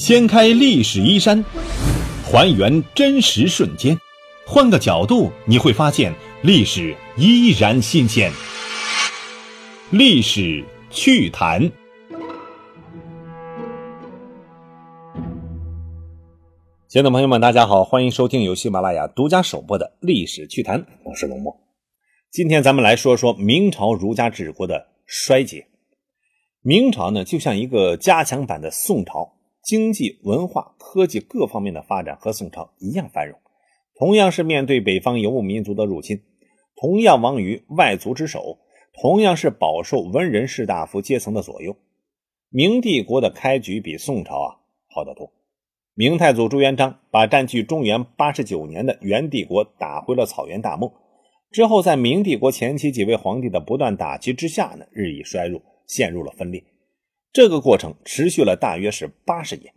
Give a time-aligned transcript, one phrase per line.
[0.00, 1.44] 掀开历史衣衫，
[2.24, 3.94] 还原真实瞬间，
[4.46, 6.10] 换个角度你会发现
[6.42, 8.32] 历史依然新鲜。
[9.90, 11.70] 历史趣谈。
[16.88, 21.54] 亲爱的朋友们，大家好，欢迎收听由喜马拉雅独家首播的《历史趣谈》，我是龙墨。
[22.32, 25.66] 今天咱们来说说明朝儒家治国的衰竭。
[26.62, 29.34] 明朝呢，就像一个加强版的宋朝，
[29.70, 33.38] 经济、文化、科技各方面的发展和宋朝一样繁荣。
[33.94, 36.20] 同样是面对北方游牧民族的入侵，
[36.74, 38.58] 同样亡于外族之手，
[39.00, 41.76] 同样是饱受文人士大夫阶层的左右。
[42.48, 44.56] 明帝国的开局比宋朝啊
[44.88, 45.32] 好得多。
[45.94, 50.92] 明太祖朱元璋把占据中原八十九年的元帝国打回了草原大漠，
[51.52, 56.60] 之后在明帝国前期几位皇帝的不断打击之下呢，日益衰弱，陷入了分裂。
[57.32, 59.72] 这个过程持续了大约是八十年。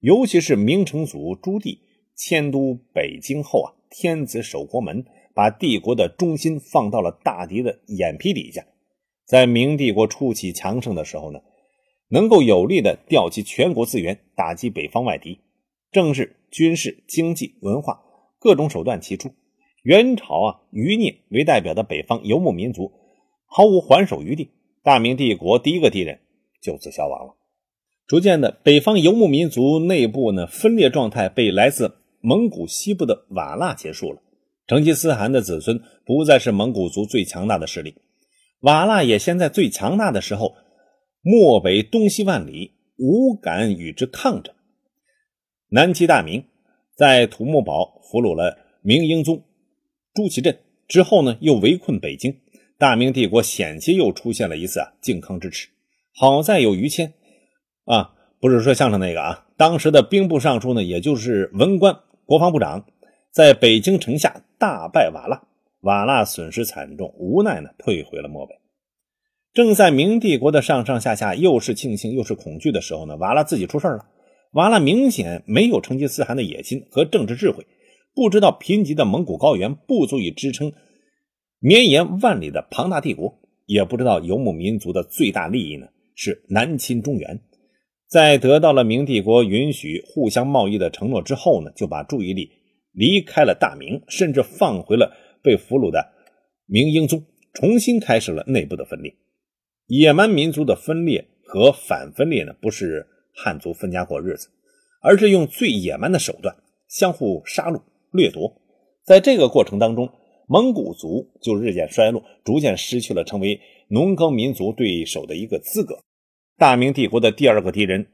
[0.00, 1.78] 尤其是明成祖朱棣
[2.14, 5.04] 迁都北京后啊，天子守国门，
[5.34, 8.64] 把帝国的中心放到了大敌的眼皮底下。
[9.24, 11.40] 在明帝国初期强盛的时候呢，
[12.08, 15.40] 能够有力的调集全国资源，打击北方外敌。
[15.90, 18.00] 政治、军事、经济、文化
[18.38, 19.32] 各种手段齐出，
[19.82, 22.92] 元朝啊，余孽为代表的北方游牧民族
[23.46, 24.50] 毫无还手余地，
[24.82, 26.20] 大明帝国第一个敌人
[26.66, 27.36] 就此消亡了。
[28.08, 34.20] 逐渐的，北方游牧民族内部呢分裂状态被来自蒙古西部的瓦剌结束了。
[34.66, 37.94] 成吉思汗的子孙不再是蒙古族最强大的势力，
[38.60, 40.54] 瓦剌也先在最强大的时候，
[41.22, 44.52] 漠北东西万里，无敢与之抗争。
[45.68, 46.44] 南齐大明
[46.96, 49.44] 在土木堡俘虏了明英宗
[50.14, 50.58] 朱祁镇
[50.88, 52.36] 之后呢，又围困北京。
[52.78, 55.68] 大明帝国险些又出现了一次啊靖康之耻。
[56.18, 57.12] 好在有于谦
[57.84, 62.86] 啊，不是说相声那个啊，当时的兵部尚书呢，也就是文官、国防部长，
[63.30, 65.42] 在北京城下大败瓦剌，
[65.82, 68.54] 瓦剌损失惨重，无奈呢退回了漠北。
[69.52, 74.06] 正在明帝国的上上下下又是庆幸又是恐惧的时候呢，瓦剌自己出事了。
[74.52, 77.66] 瓦剌明显没有成吉思汗的野心和政治智慧，
[78.14, 80.72] 不知道贫瘠的蒙古高原不足以支撑
[81.58, 87.40] 绵延万里的庞大帝国，也不知道游牧民族的最大利益呢是南侵中原。
[88.08, 92.50] 在得到了明帝国允许互相贸易的承诺之后呢，就把注意力
[92.90, 96.12] 离开了大明，甚至放回了被俘虏的
[96.66, 99.14] 明英宗，重新开始了内部的分裂。
[99.86, 103.06] 野蛮民族的分裂和反分裂呢，不是。
[103.38, 104.48] 汉族分家过日子，
[105.02, 106.56] 而是用最野蛮的手段
[106.88, 108.50] 相互杀戮掠夺。
[109.04, 110.08] 在这个过程当中，
[110.48, 115.98] 蒙古族就日渐衰落，逐渐失去了成为农耕民族对手的一个资格。
[116.56, 118.06] 大明帝国的第二个敌人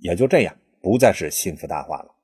[0.00, 2.14] 也就这样不再是心腹大患了。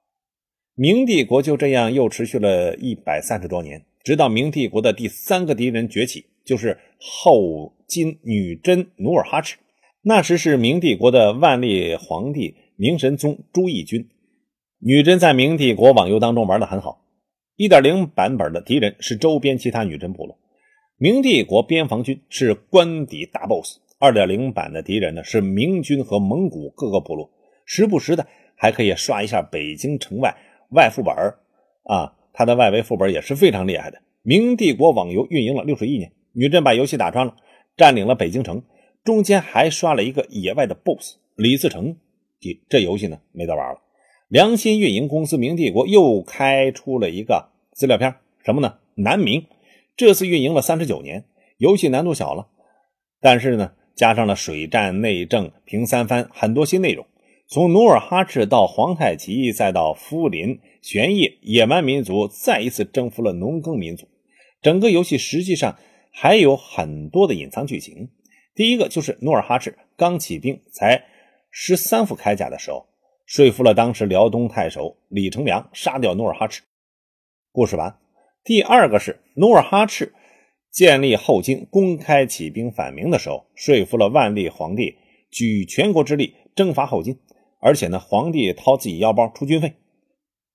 [0.74, 9.56] 明帝国就这样又持续了一百三十多年，直到明帝国的第三个敌人崛起，就是后金女真努尔哈赤。
[10.02, 14.06] 那时是明帝国的万历皇帝明神宗朱翊钧，
[14.78, 17.02] 女真在明帝国网游当中玩得很好。
[17.56, 20.38] 一点零版本的敌人是周边其他女真部落，
[20.98, 23.76] 明帝国边防军是官邸大 boss。
[23.98, 27.30] 二点零版的敌人呢是明军和蒙古各个部落，
[27.66, 30.34] 时不时的还可以刷一下北京城外
[30.70, 31.14] 外副本
[31.84, 34.00] 啊，它的外围副本也是非常厉害的。
[34.22, 37.36] 明帝国网游运营了六十一年，女真把游戏打穿了，
[37.76, 38.62] 占领了北京城。
[39.04, 41.96] 中间还刷了一个野外的 BOSS 李自成，
[42.40, 43.80] 这这游戏呢没得玩了。
[44.28, 48.14] 良心运营公司明帝国又开出了一个资料片，
[48.44, 48.78] 什么呢？
[48.94, 49.46] 南明，
[49.96, 51.24] 这次运营了三十九年，
[51.56, 52.48] 游戏难度小了，
[53.18, 57.06] 但是呢加上了水战、内政、平三藩很多新内容。
[57.48, 64.06] 从努尔哈赤到皇太极，再到福临、玄烨，野蛮民族再一次征服了农耕民族。
[64.60, 65.78] 整个游戏实际上
[66.10, 68.10] 还有很多的隐藏剧情。
[68.54, 71.04] 第一个就是努尔哈赤刚起兵才
[71.50, 72.86] 十三副铠甲的时候，
[73.24, 76.62] 说服了当时辽东太守李成梁杀掉努尔哈赤。
[77.52, 78.05] 故事完。
[78.46, 80.14] 第二个是努尔哈赤
[80.70, 84.94] 建立后金，公开起兵反明的时候，说服了万历皇帝
[85.32, 87.18] 举全国之力征伐后金，
[87.60, 89.72] 而且呢，皇帝掏自己腰包出军费，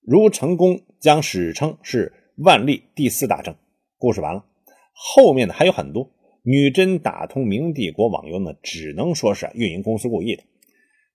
[0.08, 3.54] 如成功将史称是万历第四大征。
[3.98, 4.46] 故事完了。
[4.94, 6.10] 后面的还有很多。
[6.44, 10.44] 女真打通明帝国网游呢，只能说是运营公司故意的。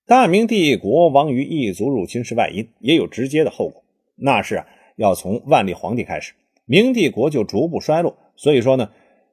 [0.07, 3.83] 大明帝国亡于异族入侵是外因，也有直接的后果。
[4.15, 6.35] 那是啊，要从万历皇帝开始，
[6.67, 8.19] 明帝国就逐步衰落。
[8.37, 8.91] 所以说呢，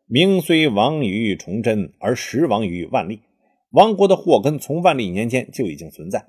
[0.07, 3.19] 明虽亡于崇祯，而实亡于万历。
[3.71, 6.27] 亡国的祸根从万历年间就已经存在。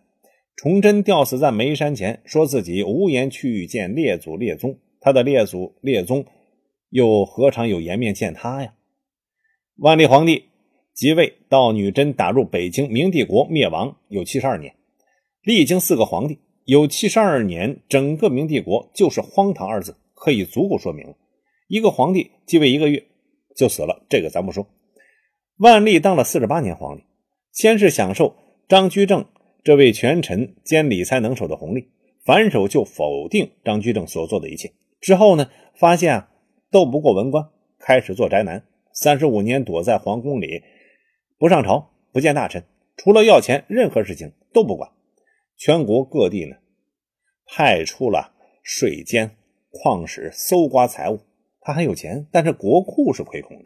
[0.56, 6.24] 崇祯吊死在眉山前，说自己无颜去见列祖列宗，他的列祖列宗
[6.90, 8.72] 又何尝有颜面见他呀？
[9.76, 10.44] 万历皇帝
[10.94, 14.74] 即位到女真打入北京，明帝国灭亡有七十二年，
[15.42, 21.14] 历经四个皇帝，有七十二年，整个明帝国就是荒唐二字，可以足够说明。
[21.68, 23.04] 一个皇帝继位一个月
[23.54, 24.66] 就死了，这个咱不说。
[25.58, 27.04] 万历当了四十八年皇帝，
[27.52, 28.34] 先是享受
[28.66, 29.26] 张居正
[29.62, 31.90] 这位权臣兼理财能手的红利，
[32.24, 34.72] 反手就否定张居正所做的一切。
[34.98, 36.30] 之后呢，发现啊
[36.70, 38.64] 斗不过文官，开始做宅男。
[38.94, 40.62] 三十五年躲在皇宫里，
[41.36, 42.64] 不上朝，不见大臣，
[42.96, 44.90] 除了要钱，任何事情都不管。
[45.58, 46.56] 全国各地呢，
[47.44, 48.32] 派出了
[48.62, 49.36] 税监、
[49.74, 51.18] 矿使搜刮财物。
[51.60, 53.64] 他很有钱，但是国库是亏空的。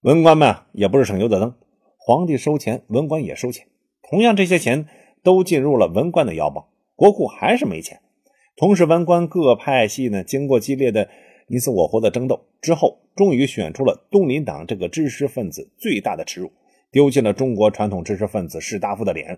[0.00, 1.54] 文官们也不是省油的灯，
[1.98, 3.66] 皇帝收钱，文官也收钱，
[4.08, 4.86] 同样这些钱
[5.22, 8.00] 都进入了文官的腰包，国库还是没钱。
[8.56, 11.08] 同时，文官各派系呢，经过激烈的。
[11.52, 16.52] 你死我活的争斗之后，终于选出了东林党这个知识分子最大的耻辱，
[16.92, 19.36] 丢尽了中国传统知识分子士大夫的脸，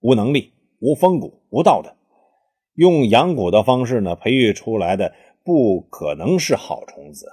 [0.00, 1.94] 无能力、无风骨、无道德，
[2.76, 5.12] 用养蛊的方式呢培育出来的
[5.44, 7.26] 不可能是好虫子。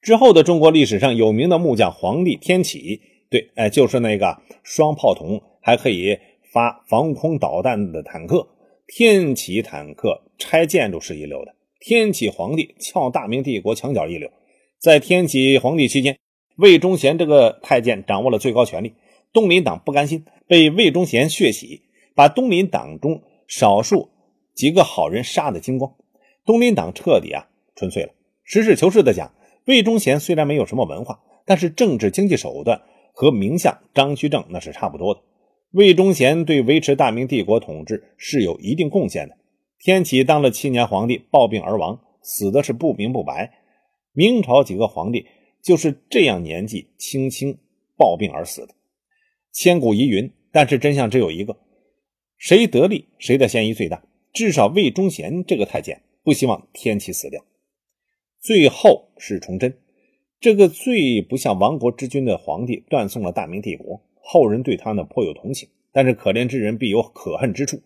[0.00, 3.00] 之后的中国历史上有名的木匠皇帝天启，
[3.30, 6.18] 对，哎，就是那个双炮筒还可以
[6.52, 8.46] 发防空导弹的坦克，
[8.86, 11.54] 天启坦克拆建筑是一流的。
[11.80, 14.30] 天启皇帝撬大明帝国墙角一流，
[14.78, 16.18] 在天启皇帝期间，
[16.56, 18.92] 魏忠贤这个太监掌握了最高权力。
[19.32, 21.82] 东林党不甘心被魏忠贤血洗，
[22.14, 24.10] 把东林党中少数
[24.54, 25.94] 几个好人杀得精光，
[26.44, 28.12] 东林党彻底啊纯粹了。
[28.42, 29.34] 实事求是的讲，
[29.66, 35.20] 魏忠贤虽然没有什么文化，但是政治经济手段和名相张居正那是差不多的。
[35.72, 39.36] 魏忠贤对维持大明帝国统治是有一定贡献的。
[39.80, 43.52] 天启当了七年皇帝，暴病而亡，死的是不明不白。
[44.12, 45.26] 明朝几个皇帝
[45.62, 47.58] 就是这样年纪轻轻
[47.96, 48.74] 暴病而死的，
[49.52, 50.30] 千古疑云。
[50.52, 51.56] 但是真相只有一个：
[52.38, 54.04] 谁得利，谁的嫌疑最大。
[54.34, 57.42] 至少魏忠贤这个太监不希望天启死掉。
[58.40, 59.74] 最后是崇祯，
[60.40, 65.68] 这个最不像亡国之君的皇帝断送了大明帝国，后人对他呢颇有同情。
[65.92, 67.80] 但是可怜之人必有可恨之处。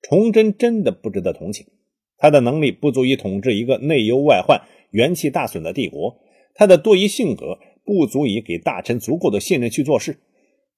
[0.00, 1.66] 崇祯真的不值得同情，
[2.16, 4.62] 他的能力不足以统治一个内忧外患、
[4.92, 6.16] 元气大损的帝国，
[6.54, 10.18] 他的多疑性格不足以给大臣足够的信任去做事。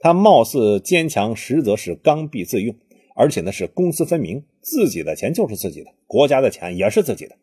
[0.01, 2.75] 他貌似坚强，实则是刚愎自用，
[3.15, 7.37] 而且呢是公私分明，自己的钱就是自己的，国家的钱也是自己的。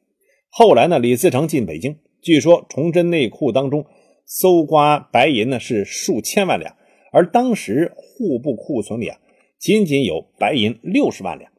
[0.50, 3.86] 后来呢，李自成进北京，据说崇祯内库当中
[4.26, 6.76] 搜刮白银呢是数千万两，
[7.12, 9.20] 而当时户部库存里啊
[9.60, 11.52] 仅仅有白银六十万两。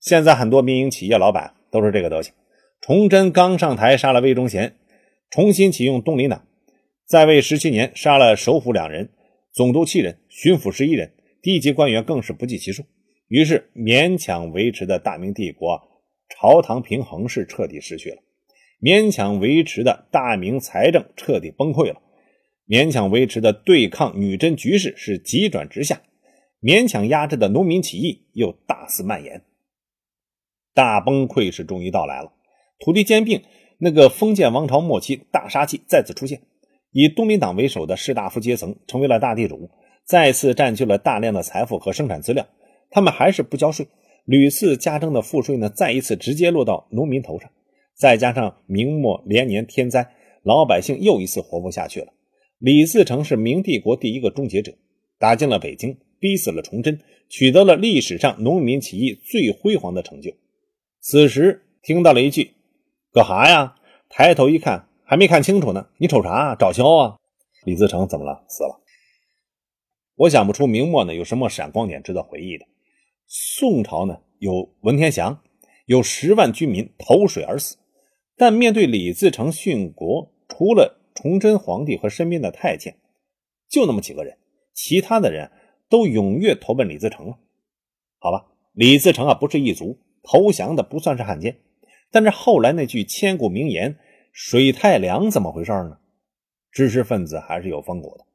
[0.00, 2.34] 现在很多民营企业老板都是这个德行。
[2.80, 4.74] 崇祯刚上台，杀了魏忠贤，
[5.30, 6.44] 重新启用东林党，
[7.06, 9.10] 在位十七年，杀了首辅两人，
[9.52, 12.82] 总督七人，巡抚十一人，低级官员更是不计其数。
[13.32, 15.80] 于是勉强维持的大明帝国
[16.28, 18.18] 朝堂平衡是彻底失去了，
[18.78, 22.02] 勉强维持的大明财政彻底崩溃了，
[22.68, 26.02] 勉强维持的对抗女真局势是急转直下，
[26.60, 29.42] 勉强压制的农民起义又大肆蔓延。
[30.74, 32.34] 大崩溃是终于到来了，
[32.80, 33.42] 土地兼并，
[33.78, 36.42] 那个封建王朝末期大杀器再次出现，
[36.90, 39.70] 以东林党为首的士大夫阶层成为了大地主，
[40.04, 42.46] 再次占据了大量的财富和生产资料。
[42.92, 43.88] 他们还是不交税，
[44.26, 47.50] 屡次加征的赋税呢，再一次直接落到农民头上。
[47.94, 52.12] 再加上明末连年天灾，老百姓又一次活不下去了。
[52.58, 54.74] 李自成是明帝国第一个终结者，
[55.18, 60.32] 打进了北京，逼死了崇祯，取得了历史上农民起义最辉煌的成就。
[61.00, 62.52] 此时听到了一句
[63.12, 63.76] ：“干哈呀？”
[64.08, 65.88] 抬头一看，还没看清楚呢。
[65.96, 66.54] 你瞅啥？
[66.54, 67.16] 找萧啊？
[67.64, 68.44] 李自成怎么了？
[68.48, 68.80] 死了。
[70.16, 72.66] 我想不出明末呢有什么闪光点值得回忆的。
[73.34, 75.42] 宋朝呢有文天祥，
[75.86, 77.78] 有十万军民投水而死。
[78.36, 82.98] 但面对李自成殉国，除了崇祯皇帝和身边的太监，
[83.70, 84.36] 就那么几个人，
[84.74, 85.50] 其他的人
[85.88, 87.38] 都踊跃投奔李自成了。
[88.18, 89.98] 好吧，李自成啊不是一族。
[90.22, 91.56] 投降的不算是汉奸，
[92.10, 93.98] 但是后来那句千古名言
[94.30, 95.96] “水太凉”怎么回事呢？
[96.70, 98.26] 知识分子还是有风骨的，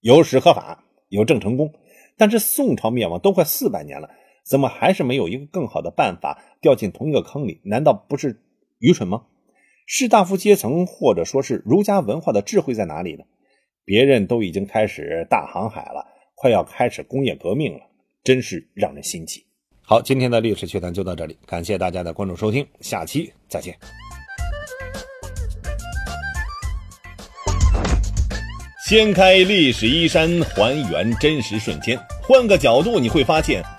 [0.00, 1.72] 有史可法，有郑成功。
[2.18, 4.08] 但是宋朝灭亡都快四百年了，
[4.44, 7.60] 怎么还是没有一个更好的办法掉进同一个坑里？
[7.64, 8.42] 难道不是
[8.78, 9.22] 愚蠢吗？
[9.86, 13.24] 士大夫阶层或者说是儒家文化的智慧在哪里呢？
[13.86, 17.80] 别人都已经开始大航海了，快要开始工业革命了，
[18.22, 19.44] 真是让人心急。
[19.80, 23.74] 好，今天的历史趣谈就到这里，感谢大家的关注收听，下期再见。
[28.86, 33.62] 掀开历史衣衫，还原真实瞬间，换个角度你会发现